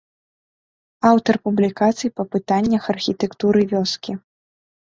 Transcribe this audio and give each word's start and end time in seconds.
Аўтар 1.09 1.35
публікацый 1.45 2.13
па 2.21 2.25
пытаннях 2.37 2.83
архітэктуры 2.95 3.61
вёскі. 3.75 4.11